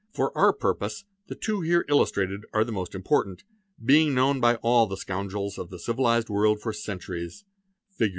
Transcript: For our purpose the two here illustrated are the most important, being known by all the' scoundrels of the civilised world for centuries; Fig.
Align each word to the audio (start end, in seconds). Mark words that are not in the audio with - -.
For 0.15 0.35
our 0.35 0.51
purpose 0.51 1.05
the 1.27 1.35
two 1.35 1.61
here 1.61 1.85
illustrated 1.87 2.41
are 2.55 2.63
the 2.63 2.71
most 2.71 2.95
important, 2.95 3.43
being 3.85 4.15
known 4.15 4.39
by 4.41 4.55
all 4.63 4.87
the' 4.87 4.97
scoundrels 4.97 5.59
of 5.59 5.69
the 5.69 5.77
civilised 5.77 6.27
world 6.27 6.59
for 6.59 6.73
centuries; 6.73 7.45
Fig. 7.91 8.09